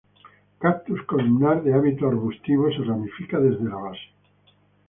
Cactus 0.61 1.03
columnar 1.05 1.61
de 1.63 1.75
hábito 1.75 2.07
arbustivo, 2.07 2.71
se 2.71 2.83
ramifica 2.83 3.37
desde 3.39 3.65
la 3.69 3.75
base. 3.75 4.09